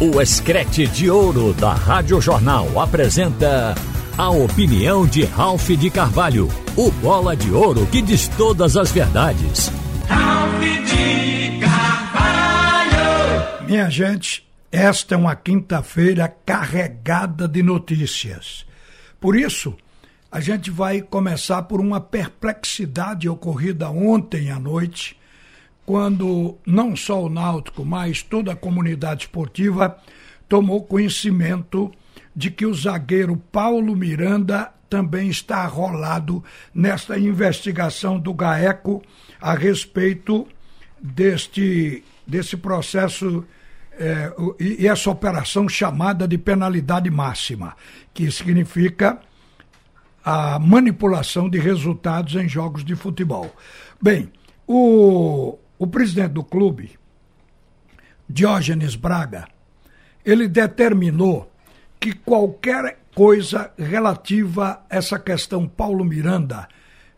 [0.00, 3.76] O Escrete de Ouro da Rádio Jornal apresenta
[4.18, 9.70] a opinião de Ralph de Carvalho, o bola de ouro que diz todas as verdades.
[10.08, 12.96] Ralph de Carvalho!
[13.68, 18.66] Minha gente, esta é uma quinta-feira carregada de notícias.
[19.20, 19.76] Por isso,
[20.30, 25.16] a gente vai começar por uma perplexidade ocorrida ontem à noite
[25.86, 29.98] quando não só o Náutico, mas toda a comunidade esportiva
[30.48, 31.92] tomou conhecimento
[32.34, 36.42] de que o zagueiro Paulo Miranda também está arrolado
[36.74, 39.02] nesta investigação do GAECO
[39.40, 40.46] a respeito
[41.00, 43.44] deste, desse processo
[43.98, 47.76] é, e essa operação chamada de penalidade máxima,
[48.12, 49.18] que significa
[50.24, 53.54] a manipulação de resultados em jogos de futebol.
[54.00, 54.32] Bem,
[54.66, 56.98] o, o presidente do clube,
[58.28, 59.46] Diógenes Braga,
[60.24, 61.50] ele determinou
[62.00, 66.68] que qualquer coisa relativa a essa questão Paulo Miranda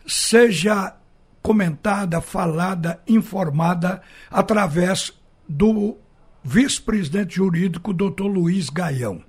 [0.06, 0.94] seja
[1.42, 5.12] comentada, falada, informada através
[5.48, 5.96] do
[6.42, 9.22] vice-presidente jurídico, doutor Luiz Gaião.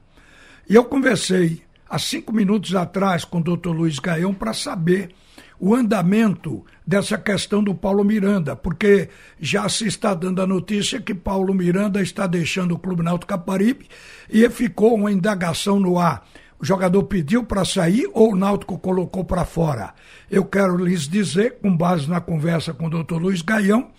[0.69, 5.13] E eu conversei há cinco minutos atrás com o doutor Luiz Gaião para saber
[5.59, 11.13] o andamento dessa questão do Paulo Miranda, porque já se está dando a notícia que
[11.13, 13.89] Paulo Miranda está deixando o Clube Náutico Caparibe
[14.30, 16.25] e ficou uma indagação no ar.
[16.58, 19.93] O jogador pediu para sair ou o Náutico colocou para fora?
[20.31, 23.91] Eu quero lhes dizer, com base na conversa com o doutor Luiz Gaião,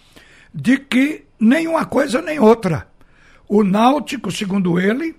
[0.52, 2.88] de que nem uma coisa nem outra.
[3.46, 5.14] O Náutico, segundo ele,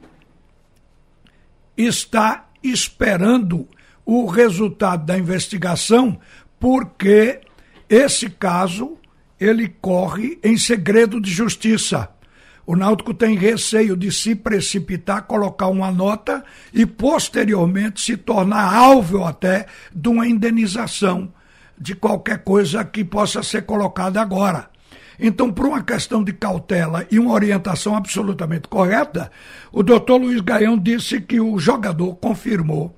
[1.78, 3.68] está esperando
[4.04, 6.20] o resultado da investigação,
[6.60, 7.42] porque
[7.90, 8.98] esse caso
[9.40, 12.10] ele corre em segredo de justiça.
[12.66, 19.24] O Náutico tem receio de se precipitar, colocar uma nota e posteriormente se tornar alvo
[19.24, 21.34] até de uma indenização
[21.80, 24.70] de qualquer coisa que possa ser colocada agora.
[25.20, 29.32] Então, por uma questão de cautela e uma orientação absolutamente correta,
[29.72, 32.96] o doutor Luiz Gaião disse que o jogador confirmou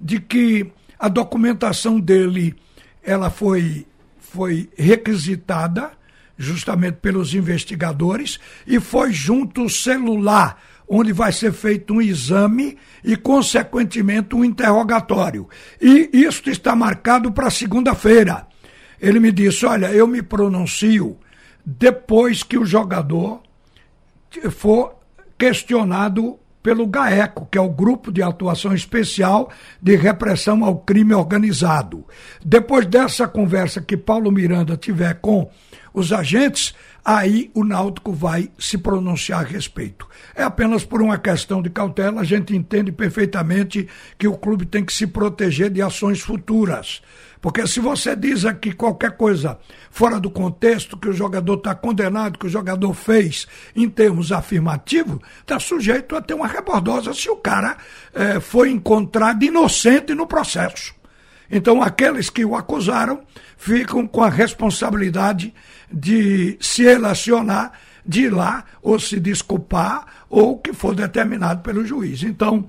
[0.00, 2.56] de que a documentação dele
[3.02, 3.86] ela foi,
[4.30, 5.90] foi requisitada
[6.36, 10.58] justamente pelos investigadores e foi junto o celular
[10.88, 15.48] onde vai ser feito um exame e, consequentemente, um interrogatório.
[15.80, 18.46] E isso está marcado para segunda-feira.
[19.00, 21.18] Ele me disse: Olha, eu me pronuncio
[21.64, 23.42] depois que o jogador
[24.50, 24.96] for
[25.38, 29.50] questionado pelo GAECO, que é o Grupo de Atuação Especial
[29.80, 32.06] de Repressão ao Crime Organizado.
[32.44, 35.50] Depois dessa conversa que Paulo Miranda tiver com
[35.92, 40.06] os agentes, aí o Náutico vai se pronunciar a respeito.
[40.34, 43.88] É apenas por uma questão de cautela, a gente entende perfeitamente
[44.18, 47.02] que o clube tem que se proteger de ações futuras.
[47.40, 49.58] Porque se você diz aqui qualquer coisa
[49.90, 55.18] fora do contexto que o jogador está condenado, que o jogador fez em termos afirmativos,
[55.40, 57.78] está sujeito a ter uma rebordosa se o cara
[58.12, 60.94] eh, foi encontrado inocente no processo.
[61.50, 63.22] Então, aqueles que o acusaram
[63.56, 65.52] ficam com a responsabilidade
[65.90, 67.72] de se relacionar,
[68.06, 72.22] de ir lá ou se desculpar, ou o que for determinado pelo juiz.
[72.22, 72.66] Então,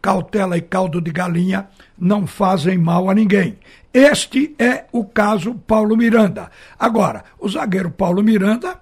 [0.00, 1.68] cautela e caldo de galinha
[1.98, 3.58] não fazem mal a ninguém.
[3.92, 6.50] Este é o caso Paulo Miranda.
[6.78, 8.80] Agora, o zagueiro Paulo Miranda,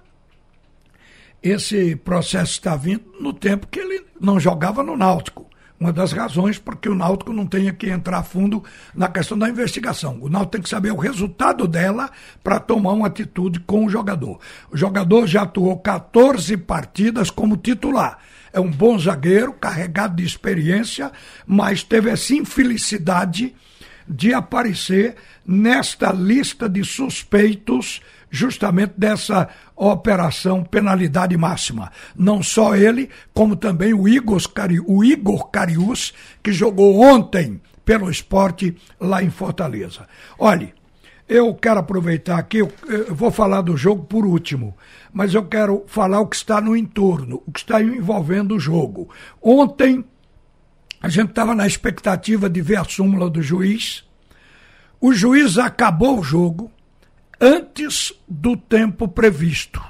[1.43, 5.50] esse processo está vindo no tempo que ele não jogava no Náutico.
[5.81, 10.19] Uma das razões porque o Náutico não tenha que entrar fundo na questão da investigação.
[10.21, 12.11] O Náutico tem que saber o resultado dela
[12.43, 14.39] para tomar uma atitude com o jogador.
[14.71, 18.19] O jogador já atuou 14 partidas como titular
[18.53, 21.11] é um bom zagueiro, carregado de experiência,
[21.47, 23.55] mas teve essa infelicidade
[24.05, 25.15] de aparecer
[25.47, 31.91] nesta lista de suspeitos justamente dessa operação penalidade máxima.
[32.15, 34.41] Não só ele, como também o Igor,
[34.87, 40.07] o Igor Carius, que jogou ontem pelo esporte lá em Fortaleza.
[40.39, 40.73] Olhe,
[41.27, 44.75] eu quero aproveitar aqui, eu, eu vou falar do jogo por último,
[45.11, 49.09] mas eu quero falar o que está no entorno, o que está envolvendo o jogo.
[49.41, 50.05] Ontem,
[51.01, 54.05] a gente estava na expectativa de ver a súmula do juiz.
[54.99, 56.71] O juiz acabou o jogo
[57.41, 59.81] antes do tempo previsto.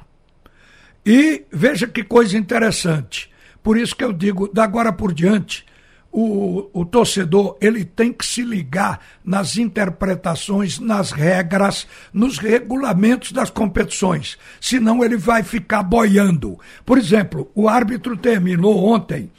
[1.06, 3.30] E veja que coisa interessante.
[3.62, 5.66] Por isso que eu digo, da agora por diante,
[6.12, 13.50] o, o torcedor ele tem que se ligar nas interpretações, nas regras, nos regulamentos das
[13.50, 14.38] competições.
[14.60, 16.60] Senão ele vai ficar boiando.
[16.86, 19.32] Por exemplo, o árbitro terminou ontem,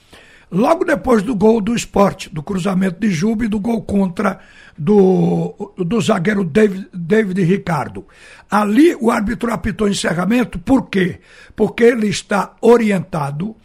[0.53, 4.39] logo depois do gol do esporte, do cruzamento de Juba e do gol contra
[4.77, 8.07] do, do zagueiro David, David Ricardo.
[8.51, 11.21] Ali o árbitro apitou encerramento, por quê?
[11.57, 13.57] Porque ele está orientado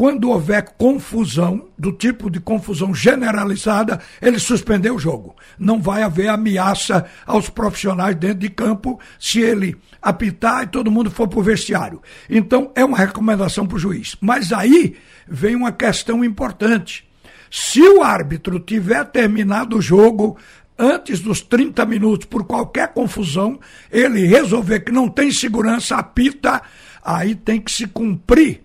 [0.00, 5.36] quando houver confusão, do tipo de confusão generalizada, ele suspendeu o jogo.
[5.58, 11.10] Não vai haver ameaça aos profissionais dentro de campo se ele apitar e todo mundo
[11.10, 12.00] for para o vestiário.
[12.30, 14.16] Então, é uma recomendação para o juiz.
[14.22, 14.96] Mas aí
[15.28, 17.06] vem uma questão importante.
[17.50, 20.38] Se o árbitro tiver terminado o jogo
[20.78, 23.60] antes dos 30 minutos por qualquer confusão,
[23.92, 26.62] ele resolver que não tem segurança, apita,
[27.04, 28.62] aí tem que se cumprir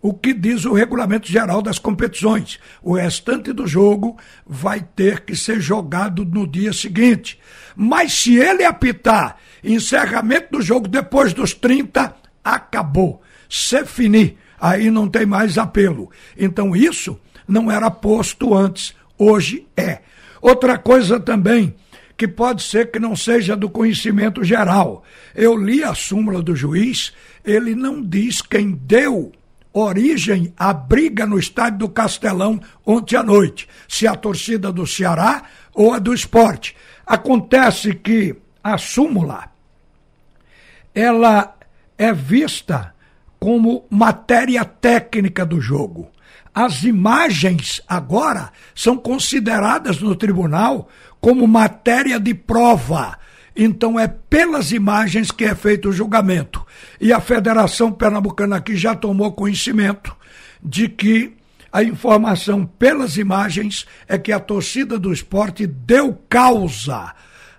[0.00, 2.58] o que diz o regulamento geral das competições.
[2.82, 4.16] O restante do jogo
[4.46, 7.38] vai ter que ser jogado no dia seguinte.
[7.76, 12.14] Mas se ele apitar encerramento do jogo depois dos 30,
[12.44, 13.20] acabou.
[13.48, 16.10] Se finir, aí não tem mais apelo.
[16.36, 20.00] Então isso não era posto antes, hoje é.
[20.40, 21.74] Outra coisa também
[22.16, 25.04] que pode ser que não seja do conhecimento geral.
[25.34, 27.12] Eu li a súmula do juiz,
[27.44, 29.32] ele não diz quem deu
[29.78, 35.42] origem à briga no estádio do Castelão ontem à noite, se a torcida do Ceará
[35.74, 36.76] ou a do esporte.
[37.06, 39.50] Acontece que a súmula
[40.94, 41.54] ela
[41.96, 42.94] é vista
[43.38, 46.10] como matéria técnica do jogo.
[46.52, 50.88] As imagens agora são consideradas no tribunal
[51.20, 53.16] como matéria de prova
[53.60, 56.64] então é pelas imagens que é feito o julgamento.
[57.00, 60.16] E a Federação Pernambucana aqui já tomou conhecimento
[60.62, 61.36] de que
[61.72, 67.12] a informação pelas imagens é que a torcida do esporte deu causa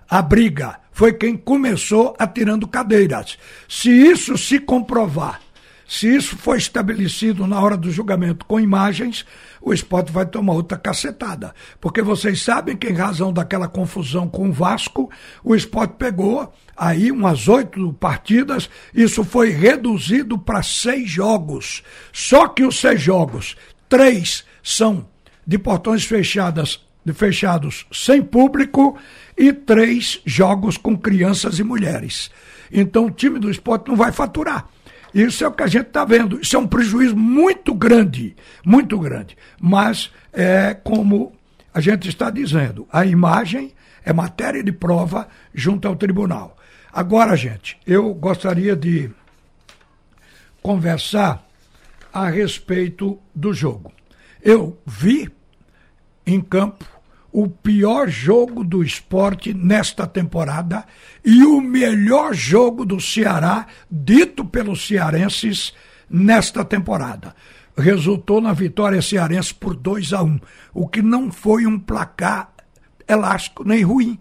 [0.08, 0.80] à briga.
[0.90, 3.38] Foi quem começou atirando cadeiras.
[3.68, 5.40] Se isso se comprovar
[5.90, 9.26] se isso for estabelecido na hora do julgamento com imagens,
[9.60, 11.52] o esporte vai tomar outra cacetada.
[11.80, 15.10] Porque vocês sabem que, em razão daquela confusão com o Vasco,
[15.42, 21.82] o esporte pegou aí umas oito partidas, isso foi reduzido para seis jogos.
[22.12, 23.56] Só que os seis jogos,
[23.88, 25.08] três são
[25.44, 28.96] de portões fechadas, fechados sem público
[29.36, 32.30] e três jogos com crianças e mulheres.
[32.70, 34.68] Então o time do esporte não vai faturar.
[35.14, 36.40] Isso é o que a gente está vendo.
[36.40, 39.36] Isso é um prejuízo muito grande, muito grande.
[39.60, 41.32] Mas é como
[41.72, 43.72] a gente está dizendo, a imagem
[44.04, 46.56] é matéria de prova junto ao tribunal.
[46.92, 49.10] Agora, gente, eu gostaria de
[50.62, 51.46] conversar
[52.12, 53.92] a respeito do jogo.
[54.42, 55.30] Eu vi
[56.26, 56.84] em campo
[57.32, 60.84] o pior jogo do esporte nesta temporada
[61.24, 65.72] e o melhor jogo do Ceará, dito pelos cearenses,
[66.08, 67.34] nesta temporada.
[67.76, 70.40] Resultou na vitória cearense por 2 a 1 um,
[70.74, 72.52] o que não foi um placar
[73.06, 74.18] elástico nem ruim.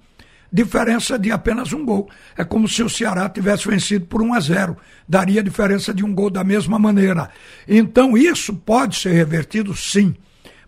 [0.52, 2.10] Diferença de apenas um gol.
[2.36, 4.78] É como se o Ceará tivesse vencido por 1 a 0.
[5.08, 7.30] Daria diferença de um gol da mesma maneira.
[7.68, 10.16] Então, isso pode ser revertido, sim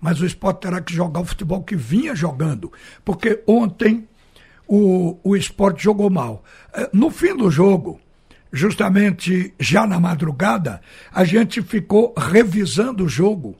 [0.01, 2.74] mas o esporte terá que jogar o futebol que vinha jogando,
[3.06, 4.07] porque ontem
[4.68, 6.44] o, o esporte jogou mal.
[6.74, 8.00] Eh, no fim do jogo,
[8.51, 10.81] justamente já na madrugada,
[11.13, 13.56] a gente ficou revisando o jogo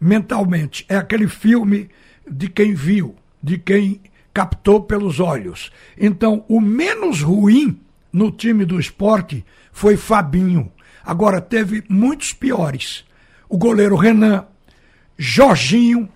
[0.00, 0.84] mentalmente.
[0.88, 1.88] É aquele filme
[2.30, 4.00] de quem viu, de quem
[4.34, 5.72] captou pelos olhos.
[5.96, 7.80] Então, o menos ruim
[8.12, 10.70] no time do esporte foi Fabinho.
[11.04, 13.04] Agora, teve muitos piores.
[13.48, 14.44] O goleiro Renan,
[15.18, 16.08] Jorginho,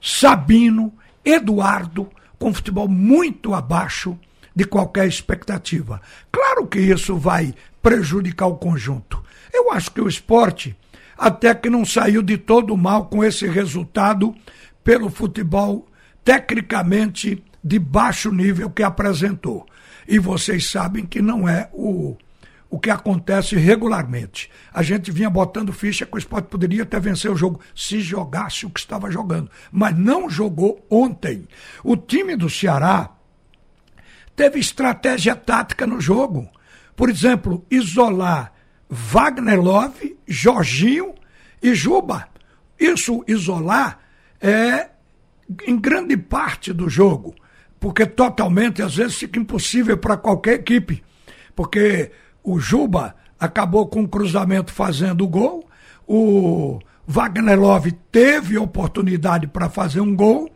[0.00, 0.92] Sabino,
[1.24, 4.18] Eduardo, com futebol muito abaixo
[4.54, 6.02] de qualquer expectativa.
[6.32, 9.22] Claro que isso vai prejudicar o conjunto.
[9.54, 10.76] Eu acho que o esporte,
[11.16, 14.34] até que não saiu de todo mal com esse resultado,
[14.82, 15.86] pelo futebol
[16.24, 19.66] tecnicamente de baixo nível que apresentou.
[20.06, 22.16] E vocês sabem que não é o
[22.70, 24.50] o que acontece regularmente.
[24.72, 28.66] A gente vinha botando ficha que o esporte poderia até vencer o jogo se jogasse
[28.66, 31.48] o que estava jogando, mas não jogou ontem.
[31.82, 33.10] O time do Ceará
[34.36, 36.48] teve estratégia tática no jogo.
[36.94, 38.52] Por exemplo, isolar
[38.88, 41.14] Wagner Love, Jorginho
[41.62, 42.28] e Juba.
[42.78, 43.98] Isso isolar
[44.40, 44.90] é
[45.66, 47.34] em grande parte do jogo,
[47.80, 51.02] porque totalmente às vezes fica impossível para qualquer equipe,
[51.56, 55.68] porque o Juba acabou com o cruzamento fazendo o gol,
[56.06, 60.50] o Wagner Love teve oportunidade para fazer um gol.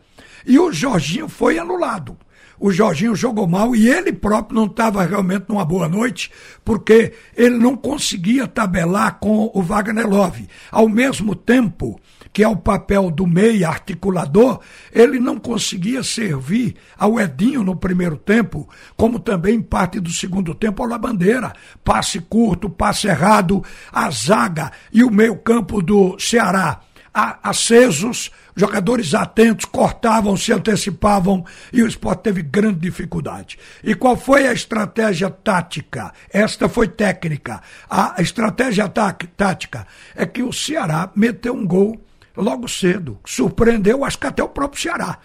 [0.45, 2.17] E o Jorginho foi anulado.
[2.59, 6.31] O Jorginho jogou mal e ele próprio não estava realmente numa boa noite,
[6.63, 10.47] porque ele não conseguia tabelar com o Wagner Love.
[10.71, 11.99] Ao mesmo tempo
[12.33, 14.59] que é o papel do meia articulador,
[14.91, 20.81] ele não conseguia servir ao Edinho no primeiro tempo, como também parte do segundo tempo
[20.81, 21.53] ao Labandeira.
[21.83, 26.81] Passe curto, passe errado, a zaga e o meio-campo do Ceará
[27.13, 33.59] acesos, jogadores atentos, cortavam, se antecipavam e o esporte teve grande dificuldade.
[33.83, 36.11] E qual foi a estratégia tática?
[36.31, 37.61] Esta foi técnica.
[37.87, 39.85] A estratégia tática
[40.15, 42.03] é que o Ceará meteu um gol
[42.35, 45.19] logo cedo, surpreendeu, acho que até o próprio Ceará.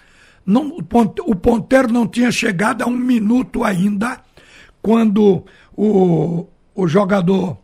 [0.45, 4.21] Não, o ponteiro não tinha chegado a um minuto ainda
[4.81, 5.45] quando
[5.77, 7.59] o, o jogador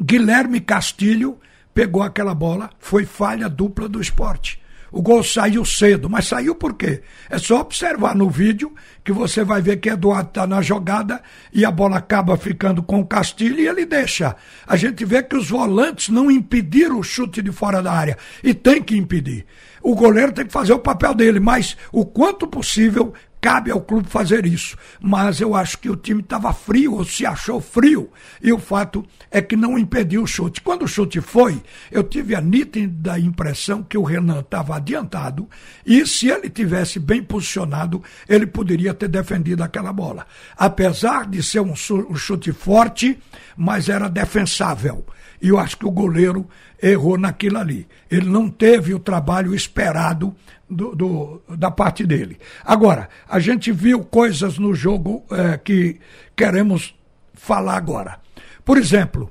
[0.00, 1.38] Guilherme Castilho
[1.72, 4.60] pegou aquela bola, foi falha dupla do esporte.
[4.92, 7.00] O gol saiu cedo, mas saiu por quê?
[7.30, 8.72] É só observar no vídeo
[9.02, 13.00] que você vai ver que Eduardo está na jogada e a bola acaba ficando com
[13.00, 14.36] o Castilho e ele deixa.
[14.66, 18.52] A gente vê que os volantes não impediram o chute de fora da área e
[18.52, 19.46] tem que impedir.
[19.82, 24.08] O goleiro tem que fazer o papel dele, mas o quanto possível cabe ao clube
[24.08, 24.78] fazer isso.
[25.00, 28.08] Mas eu acho que o time estava frio, ou se achou frio,
[28.40, 30.60] e o fato é que não impediu o chute.
[30.60, 35.48] Quando o chute foi, eu tive a nítida impressão que o Renan estava adiantado,
[35.84, 40.24] e se ele tivesse bem posicionado, ele poderia ter defendido aquela bola.
[40.56, 43.18] Apesar de ser um chute forte,
[43.56, 45.04] mas era defensável.
[45.40, 46.48] E eu acho que o goleiro
[46.80, 47.88] errou naquilo ali.
[48.08, 50.32] Ele não teve o trabalho esperado
[50.72, 52.38] do, do, da parte dele.
[52.64, 56.00] Agora, a gente viu coisas no jogo é, que
[56.36, 56.94] queremos
[57.34, 58.20] falar agora.
[58.64, 59.30] Por exemplo,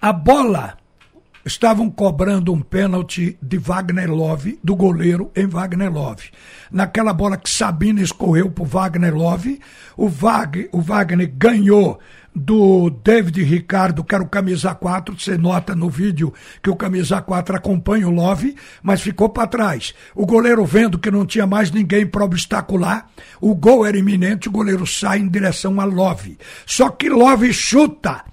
[0.00, 0.76] a bola.
[1.44, 6.30] Estavam cobrando um pênalti de Wagner Love, do goleiro em Wagner Love.
[6.70, 9.60] Naquela bola que Sabina escorreu para Wagner Love,
[9.96, 11.98] o, Wag, o Wagner ganhou
[12.34, 15.18] do David Ricardo, que era o camisa 4.
[15.18, 16.32] Você nota no vídeo
[16.62, 19.94] que o camisa 4 acompanha o Love, mas ficou para trás.
[20.14, 23.08] O goleiro vendo que não tinha mais ninguém para obstacular,
[23.40, 26.38] o gol era iminente, o goleiro sai em direção a Love.
[26.64, 28.24] Só que Love chuta,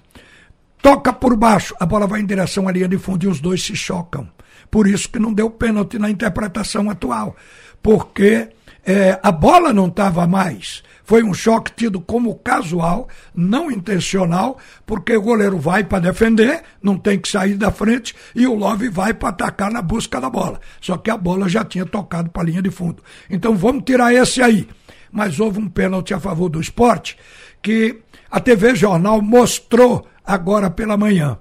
[0.81, 3.63] toca por baixo, a bola vai em direção à linha de fundo e os dois
[3.63, 4.27] se chocam.
[4.69, 7.36] Por isso que não deu pênalti na interpretação atual,
[7.81, 8.50] porque
[8.86, 10.83] é, a bola não estava mais.
[11.03, 17.00] Foi um choque tido como casual, não intencional, porque o goleiro vai para defender, não
[17.00, 20.59] tem que sair da frente, e o Love vai para atacar na busca da bola.
[20.79, 23.03] Só que a bola já tinha tocado para a linha de fundo.
[23.27, 24.67] Então vamos tirar esse aí.
[25.12, 27.17] Mas houve um pênalti a favor do esporte
[27.59, 31.38] que a TV Jornal mostrou agora pela manhã.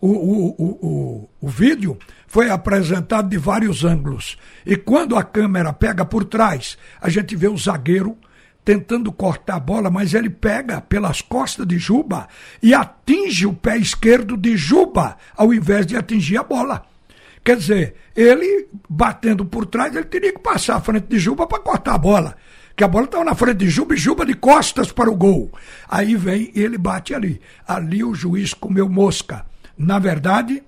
[0.00, 1.96] O, o, o, o, o vídeo
[2.26, 4.36] foi apresentado de vários ângulos.
[4.66, 8.16] E quando a câmera pega por trás, a gente vê o zagueiro
[8.64, 12.28] tentando cortar a bola, mas ele pega pelas costas de Juba
[12.62, 16.84] e atinge o pé esquerdo de Juba, ao invés de atingir a bola.
[17.44, 21.58] Quer dizer, ele batendo por trás, ele teria que passar à frente de Juba para
[21.58, 22.36] cortar a bola.
[22.76, 25.50] Que a bola estava na frente de Juba e Juba de costas para o gol.
[25.88, 27.40] Aí vem e ele bate ali.
[27.66, 29.44] Ali o juiz comeu mosca.
[29.76, 30.62] Na verdade,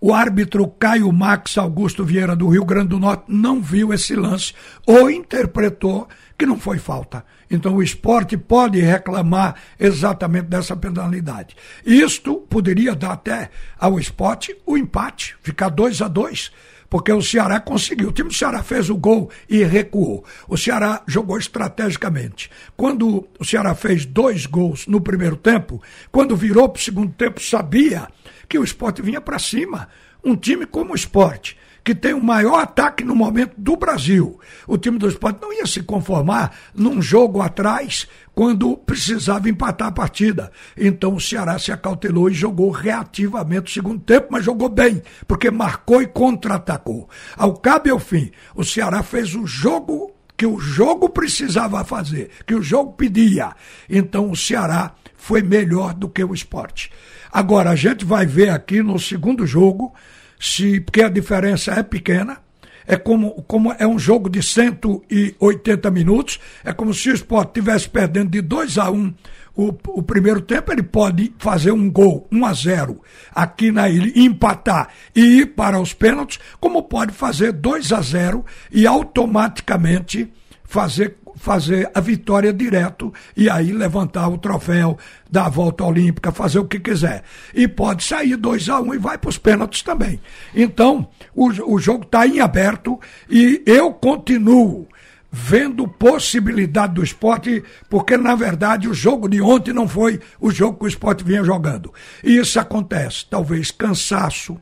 [0.00, 4.52] o árbitro Caio Max Augusto Vieira do Rio Grande do Norte não viu esse lance
[4.84, 7.24] ou interpretou que não foi falta.
[7.48, 11.54] Então o esporte pode reclamar exatamente dessa penalidade.
[11.86, 16.50] Isto poderia dar até ao esporte o empate, ficar 2 a 2
[16.92, 18.10] porque o Ceará conseguiu.
[18.10, 20.26] O time do Ceará fez o gol e recuou.
[20.46, 22.50] O Ceará jogou estrategicamente.
[22.76, 27.40] Quando o Ceará fez dois gols no primeiro tempo, quando virou para o segundo tempo,
[27.40, 28.08] sabia
[28.46, 29.88] que o esporte vinha para cima.
[30.22, 34.38] Um time como o esporte, que tem o maior ataque no momento do Brasil.
[34.66, 39.92] O time do esporte não ia se conformar num jogo atrás quando precisava empatar a
[39.92, 40.50] partida.
[40.76, 45.50] Então o Ceará se acautelou e jogou reativamente o segundo tempo, mas jogou bem, porque
[45.50, 47.08] marcou e contra-atacou.
[47.36, 52.30] Ao cabo e ao fim, o Ceará fez o jogo que o jogo precisava fazer,
[52.46, 53.54] que o jogo pedia.
[53.88, 56.90] Então o Ceará foi melhor do que o esporte.
[57.30, 59.94] Agora, a gente vai ver aqui no segundo jogo
[60.42, 62.38] se porque a diferença é pequena.
[62.84, 67.88] É como, como é um jogo de 180 minutos, é como se o esporte estivesse
[67.88, 69.14] perdendo de 2 a 1 um,
[69.54, 69.68] o,
[70.00, 73.00] o primeiro tempo, ele pode fazer um gol, 1 a 0
[73.32, 78.44] aqui na ilha, empatar e ir para os pênaltis, como pode fazer 2 a 0
[78.72, 80.32] e automaticamente
[80.64, 84.98] fazer fazer a vitória direto e aí levantar o troféu,
[85.30, 87.22] dar a volta olímpica, fazer o que quiser.
[87.54, 90.20] E pode sair 2 a 1 um e vai para os pênaltis também.
[90.54, 92.98] Então, o, o jogo está em aberto
[93.28, 94.86] e eu continuo
[95.34, 100.78] vendo possibilidade do esporte, porque na verdade o jogo de ontem não foi o jogo
[100.78, 101.92] que o esporte vinha jogando.
[102.22, 104.60] E isso acontece, talvez cansaço.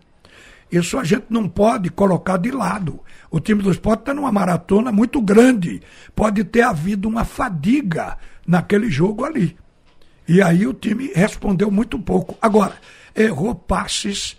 [0.70, 3.00] Isso a gente não pode colocar de lado.
[3.30, 5.82] O time do esporte está numa maratona muito grande.
[6.14, 9.56] Pode ter havido uma fadiga naquele jogo ali.
[10.28, 12.36] E aí o time respondeu muito pouco.
[12.40, 12.74] Agora,
[13.16, 14.38] errou passes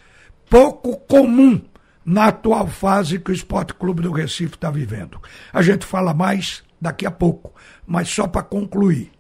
[0.50, 1.62] pouco comum
[2.06, 5.20] na atual fase que o Esporte Clube do Recife está vivendo.
[5.52, 7.54] A gente fala mais daqui a pouco,
[7.86, 9.12] mas só para concluir.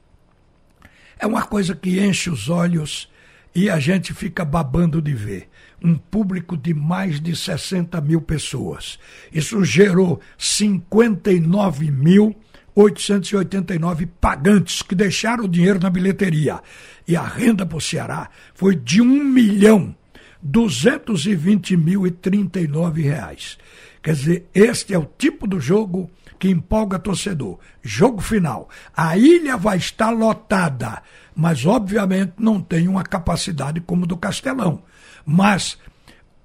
[1.19, 3.10] É uma coisa que enche os olhos
[3.53, 5.49] e a gente fica babando de ver.
[5.83, 8.99] Um público de mais de 60 mil pessoas.
[9.33, 12.35] Isso gerou 59 mil
[12.75, 16.61] 889 pagantes que deixaram o dinheiro na bilheteria.
[17.07, 19.95] E a renda para o Ceará foi de 1 milhão
[20.41, 23.57] 220 mil e 39 reais.
[24.01, 26.09] Quer dizer, este é o tipo do jogo
[26.41, 27.59] que empolga torcedor.
[27.83, 28.67] Jogo final.
[28.97, 31.03] A ilha vai estar lotada,
[31.35, 34.81] mas obviamente não tem uma capacidade como do Castelão.
[35.23, 35.77] Mas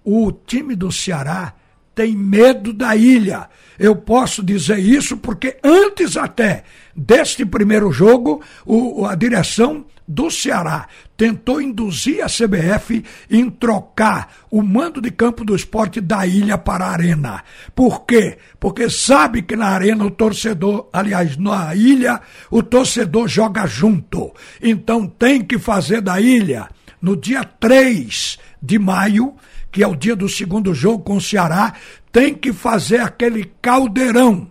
[0.04, 1.54] o time do Ceará
[1.96, 3.48] tem medo da ilha.
[3.78, 6.62] Eu posso dizer isso porque antes até
[6.94, 10.86] deste primeiro jogo, o, a direção do Ceará
[11.16, 16.84] tentou induzir a CBF em trocar o mando de campo do esporte da ilha para
[16.84, 17.42] a arena.
[17.74, 18.36] Por quê?
[18.60, 24.32] Porque sabe que na arena o torcedor, aliás, na ilha, o torcedor joga junto.
[24.62, 26.68] Então tem que fazer da ilha,
[27.00, 29.34] no dia 3 de maio,
[29.76, 31.74] que é o dia do segundo jogo com o Ceará,
[32.10, 34.50] tem que fazer aquele caldeirão.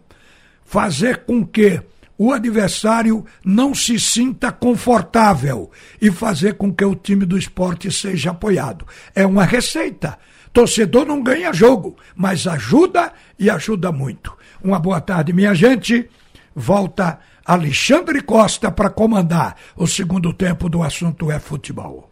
[0.63, 1.82] Fazer com que
[2.15, 8.29] o adversário não se sinta confortável e fazer com que o time do esporte seja
[8.29, 8.86] apoiado.
[9.15, 10.15] É uma receita.
[10.53, 14.32] Torcedor não ganha jogo, mas ajuda e ajuda muito.
[14.63, 16.08] Uma boa tarde, minha gente.
[16.55, 22.12] Volta Alexandre Costa para comandar o segundo tempo do assunto é futebol.